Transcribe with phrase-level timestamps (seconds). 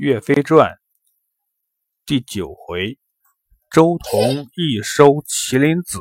[0.00, 0.78] 岳飞传
[2.06, 3.00] 第九回，
[3.68, 5.98] 周同一收麒麟子。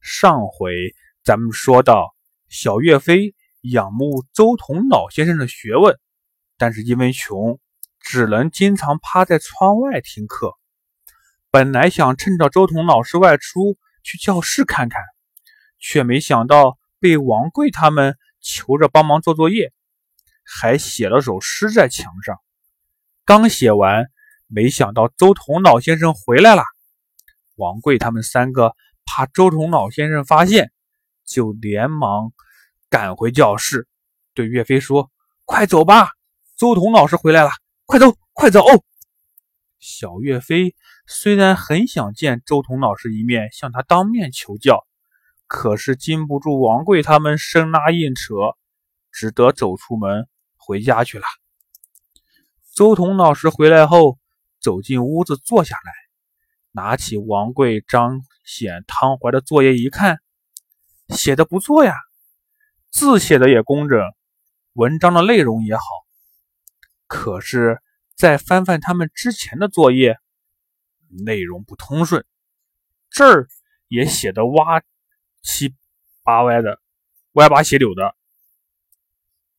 [0.00, 0.72] 上回
[1.24, 2.14] 咱们说到，
[2.48, 5.98] 小岳飞仰慕周同老先生的学问，
[6.56, 7.58] 但是因为穷，
[7.98, 10.52] 只能经常趴在窗外听课。
[11.50, 15.02] 本来想趁着周同老师外出去教室看看，
[15.80, 19.72] 却没想到被王贵他们求着帮忙做作业，
[20.44, 22.36] 还写了首诗在墙上。
[23.24, 24.06] 刚写完，
[24.48, 26.64] 没想到周同老先生回来了。
[27.54, 30.72] 王贵他们三个怕周同老先生发现，
[31.24, 32.32] 就连忙
[32.90, 33.86] 赶回教室，
[34.34, 35.12] 对岳飞说
[35.46, 36.10] ：“快走吧，
[36.56, 37.50] 周同老师回来了，
[37.86, 38.64] 快走，快走！”
[39.78, 40.74] 小岳飞
[41.06, 44.84] 虽然很想见周同老师一面，向他当面求教，
[45.46, 48.34] 可是禁不住王贵他们生拉硬扯，
[49.12, 51.24] 只得走出门回家去了。
[52.74, 54.18] 周同老师回来后，
[54.58, 55.92] 走进屋子坐下来，
[56.70, 60.22] 拿起王贵彰显汤怀的作业一看，
[61.10, 61.94] 写的不错呀，
[62.90, 64.00] 字写的也工整，
[64.72, 65.82] 文章的内容也好。
[67.06, 67.82] 可是
[68.16, 70.18] 再翻翻他们之前的作业，
[71.08, 72.24] 内容不通顺，
[73.10, 73.48] 这儿
[73.88, 74.82] 也写的歪
[75.42, 75.74] 七
[76.22, 76.80] 八歪的，
[77.32, 78.16] 歪八斜柳的。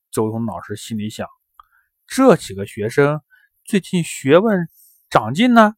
[0.09, 1.28] 周彤老师心里想。
[2.08, 3.22] 这几个学生
[3.64, 4.68] 最近学问
[5.09, 5.73] 长进呢，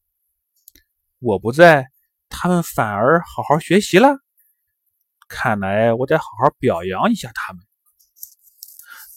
[1.20, 1.88] 我不在，
[2.30, 4.18] 他们反而好好学习了。
[5.28, 7.64] 看来我得好好表扬一下他们。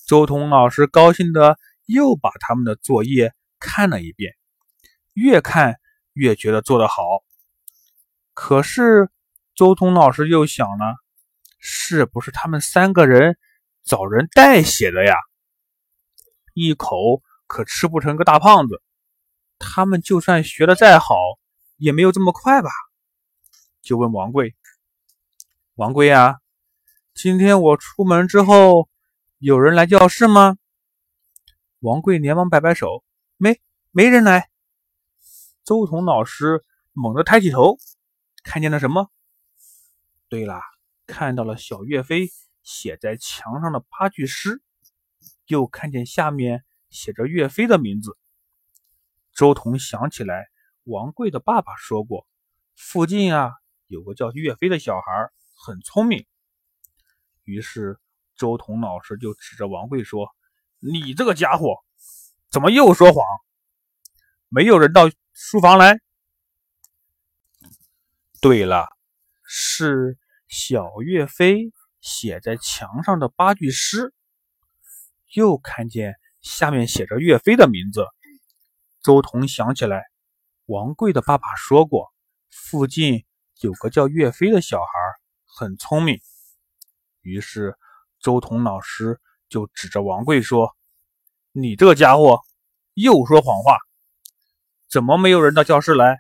[0.06, 4.34] 周彤老师高兴的又把他们的作业看了一遍，
[5.14, 5.77] 越看
[6.12, 7.03] 越觉得做得好。
[8.33, 9.11] 可是
[9.55, 10.95] 周彤老师又想了，
[11.59, 13.36] 是不是他们三个人
[13.84, 15.17] 找人代写的呀？
[16.59, 18.83] 一口可吃不成个大胖子，
[19.61, 21.14] 他们就算学的再好，
[21.77, 22.69] 也没有这么快吧？
[23.81, 24.56] 就问王贵
[25.77, 26.41] ：“王贵呀，
[27.14, 28.89] 今天我出门之后，
[29.39, 30.58] 有人来教室吗？”
[31.79, 33.05] 王贵连忙摆摆手
[33.39, 33.61] ：“没，
[33.92, 34.51] 没人来。”
[35.64, 37.79] 周彤老师猛地抬起头，
[38.42, 39.13] 看见了什么？
[40.29, 40.61] 对了，
[41.07, 42.30] 看到了小岳飞
[42.64, 44.61] 写在墙上的八句诗。
[45.48, 48.19] 又看见下面写着岳飞的名字，
[49.33, 50.48] 周彤想起来，
[50.85, 52.27] 王贵的爸爸说过，
[52.77, 53.53] 附近啊
[53.87, 56.27] 有个叫岳飞的小孩，很聪明。
[57.45, 57.98] 于是
[58.37, 60.29] 周彤老师就指着王贵说
[60.81, 61.83] ：“你这个家伙，
[62.51, 63.25] 怎么又说谎？
[64.51, 65.98] 没有人到书房来。
[68.42, 68.87] 对了，
[69.45, 71.73] 是小岳飞
[72.03, 74.13] 写在墙上的八句诗。”
[75.34, 78.06] 又看见下面写着岳飞的名字，
[79.02, 80.05] 周彤想起来，
[80.64, 82.12] 王贵的爸爸说过，
[82.50, 83.27] 附近
[83.61, 84.86] 有个叫岳飞的小孩，
[85.44, 86.18] 很聪明。
[87.20, 87.77] 于是
[88.20, 90.74] 周彤老师就指着王贵说
[91.52, 92.40] ：“你这个家伙
[92.95, 93.77] 又说谎话，
[94.89, 96.18] 怎么没有人到教室来？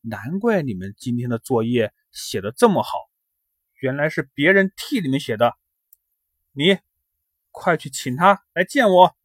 [0.00, 2.98] 难怪你们今天的作业写的这么好，
[3.80, 5.54] 原来是别人替你们写的。
[6.52, 6.78] 你。”
[7.54, 9.16] 快去请他来见我。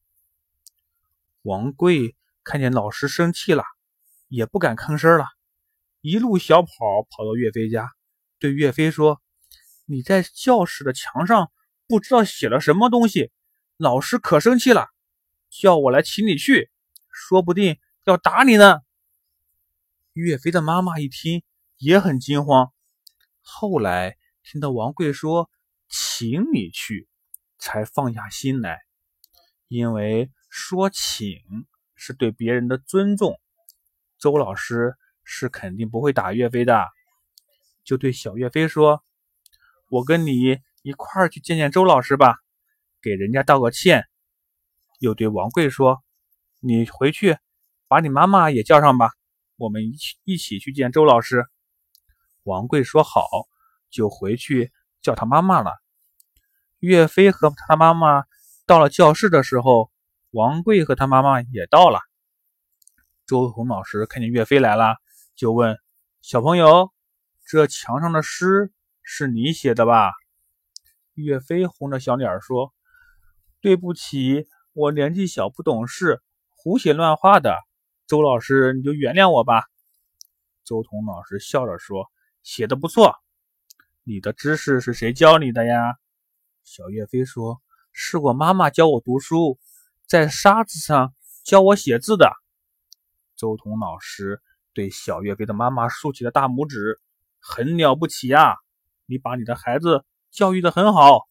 [1.41, 3.63] 王贵看见老师生气了，
[4.28, 5.25] 也不敢吭声了，
[6.01, 6.69] 一路小跑
[7.09, 7.91] 跑到岳飞家，
[8.38, 9.19] 对岳飞说
[9.85, 11.51] ：“你在教室的墙上
[11.88, 13.31] 不知道写了什么东西，
[13.78, 14.90] 老师可生气了，
[15.50, 16.69] 叫我来请你去，
[17.11, 18.81] 说不定要打你呢。”
[20.13, 21.41] 岳飞的妈妈一听
[21.78, 22.72] 也很惊慌，
[23.41, 25.50] 后来听到王贵说
[25.90, 27.09] ：“请你去。”
[27.59, 28.80] 才放下心来，
[29.68, 31.38] 因为说请
[31.94, 33.40] 是对别人的尊重。
[34.18, 36.88] 周老师是肯定不会打岳飞的，
[37.84, 39.03] 就对小岳飞说
[39.92, 42.38] ：“我跟你一块儿去见见周老师吧，
[43.02, 44.06] 给人家道个歉。”
[45.00, 46.03] 又对王贵说
[46.59, 47.38] ：“你回去
[47.88, 49.12] 把你妈妈也叫上吧，
[49.55, 51.46] 我们一起一起去见周老师。”
[52.44, 53.28] 王贵说好，
[53.90, 54.72] 就回去
[55.02, 55.78] 叫他妈妈了。
[56.79, 58.23] 岳飞和他妈妈
[58.66, 59.91] 到了教室的时候，
[60.31, 61.99] 王贵和他妈妈也到了。
[63.26, 64.96] 周红老师看见岳飞来了，
[65.35, 65.78] 就问
[66.23, 66.91] ：“小朋友，
[67.46, 68.72] 这墙上的诗
[69.03, 70.14] 是你写的吧？”
[71.16, 72.73] 岳飞红着小脸说
[73.59, 77.58] ：“对不起，我年纪小，不懂事，胡写乱画的。
[78.08, 79.66] 周老师，你就原谅我吧。”
[80.64, 82.09] 周彤老师笑着说
[82.41, 83.16] ：“写的不错，
[84.03, 85.97] 你的知识是谁教你的呀？”
[86.71, 89.57] 小岳飞说：“是我妈妈教我读书，
[90.05, 92.31] 在沙子上教我写字的。
[93.35, 94.39] 周彤老师
[94.71, 96.99] 对小岳飞的妈妈竖起了大拇指，
[97.39, 98.57] 很了不起呀！
[99.07, 101.27] 你把你的孩子教育的很好，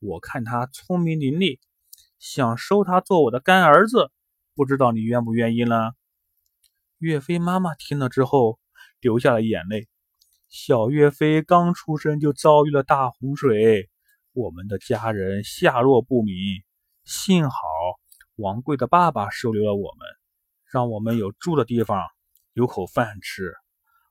[0.00, 1.60] 我看他聪明伶俐，
[2.18, 4.10] 想收他做我的干儿子，
[4.56, 5.92] 不知道你愿不愿意呢？
[6.98, 8.58] 岳飞妈妈听了之后
[8.98, 9.86] 流下了眼泪。
[10.48, 13.88] 小岳飞刚出生就遭遇了大洪水，
[14.34, 16.34] 我们的家人下落不明，
[17.04, 17.56] 幸好
[18.34, 20.08] 王贵的爸爸收留了我们。
[20.72, 22.04] 让我们有住的地方，
[22.52, 23.54] 有口饭吃。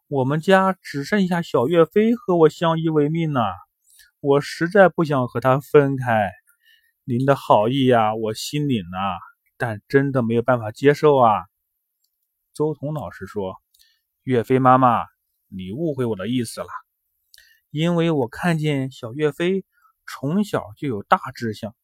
[0.07, 3.41] 我们家只剩下小岳飞和我相依为命了，
[4.21, 6.31] 我实在不想和他分开。
[7.03, 9.19] 您的好意呀，我心领了，
[9.57, 11.33] 但真的没有办法接受啊。
[12.53, 13.57] 周彤老师说
[14.23, 15.03] ：“岳飞妈妈，
[15.49, 16.67] 你误会我的意思了，
[17.71, 19.65] 因为我看见小岳飞
[20.07, 21.75] 从小就有大志向，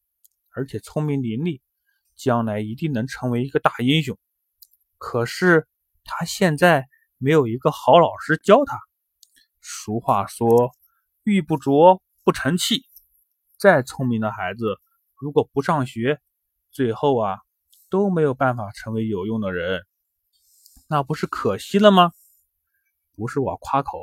[0.50, 1.60] 而且聪明伶俐，
[2.14, 4.18] 将来一定能成为一个大英雄。”
[4.98, 5.66] 可是
[6.04, 8.78] 他现在没有一个好老师教他。
[9.60, 10.72] 俗话说
[11.24, 12.84] ：“玉不琢不成器。”
[13.58, 14.78] 再聪明的孩子，
[15.14, 16.20] 如果不上学，
[16.70, 17.40] 最后啊
[17.90, 19.84] 都没有办法成为有用的人，
[20.88, 22.12] 那不是可惜了吗？
[23.12, 23.98] 不是我夸口，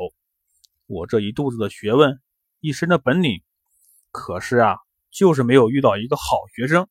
[0.85, 2.21] 我这一肚子的学问，
[2.59, 3.41] 一身的本领，
[4.11, 4.77] 可是啊，
[5.11, 6.87] 就是没有遇到一个好学生。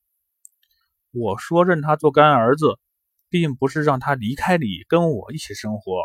[1.11, 2.79] 我说认他做干儿子。
[3.29, 6.05] 并不是让他离开你跟我一起生活，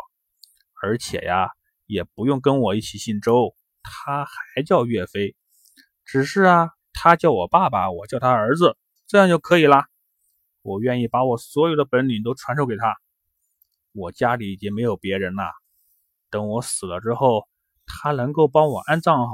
[0.82, 1.50] 而且呀，
[1.86, 5.36] 也不用跟我一起姓周，他还叫岳飞。
[6.04, 8.76] 只是啊，他叫我爸爸，我叫他儿子，
[9.06, 9.86] 这样就可以啦。
[10.62, 12.96] 我愿意把我所有的本领都传授给他。
[13.92, 15.44] 我家里已经没有别人了，
[16.28, 17.48] 等我死了之后，
[17.86, 19.32] 他能够帮我安葬好，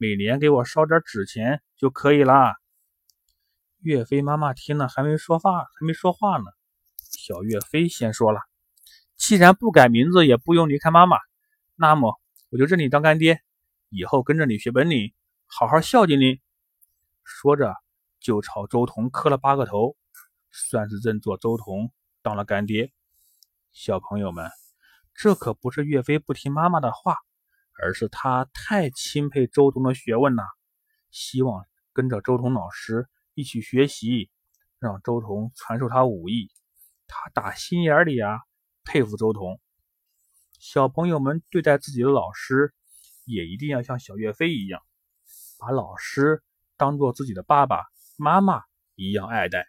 [0.00, 2.54] 每年给我烧点纸钱就可以啦。
[3.80, 6.44] 岳飞妈妈听了还没说话，还没说话呢。
[6.96, 8.40] 小岳飞先说了
[9.18, 11.18] ：“既然不改名字，也不用离开妈妈，
[11.74, 13.42] 那么我就认你当干爹，
[13.88, 15.12] 以后跟着你学本领，
[15.46, 16.40] 好好孝敬你。”
[17.24, 17.74] 说着，
[18.20, 19.96] 就朝周彤磕了八个头，
[20.52, 21.90] 算是认作周彤
[22.22, 22.92] 当了干爹。
[23.72, 24.48] 小朋友们，
[25.12, 27.16] 这可不是岳飞不听妈妈的话，
[27.80, 30.42] 而是他太钦佩周彤的学问了，
[31.10, 34.30] 希望跟着周彤老师一起学习，
[34.78, 36.50] 让周彤传授他武艺。
[37.06, 38.40] 他打心眼里啊
[38.84, 39.60] 佩服周彤。
[40.58, 42.74] 小朋友们对待自己的老师，
[43.24, 44.82] 也一定要像小岳飞一样，
[45.58, 46.42] 把老师
[46.76, 47.84] 当做自己的爸爸
[48.16, 48.64] 妈妈
[48.94, 49.66] 一样爱戴。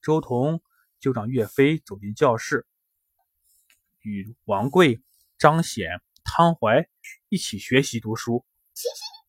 [0.00, 0.62] 周彤
[0.98, 2.66] 就让岳飞走进教室，
[4.00, 5.02] 与王贵、
[5.36, 6.86] 张显、汤怀
[7.30, 8.44] 一起学习读书，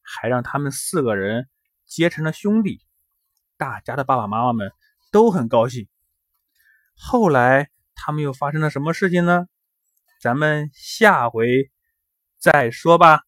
[0.02, 1.48] 还让他们四个人
[1.86, 2.82] 结成了兄弟。
[3.56, 4.74] 大家的爸爸妈妈们
[5.10, 5.88] 都很高兴。
[6.94, 9.48] 后来他们又发生了什么事情呢？
[10.20, 11.72] 咱们下回
[12.38, 13.24] 再说吧。